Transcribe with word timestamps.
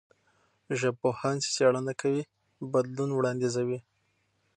ژبپوهان 0.79 1.35
چې 1.43 1.49
څېړنه 1.55 1.93
کوي، 2.01 2.23
بدلون 2.71 3.09
وړاندیزوي. 3.13 3.79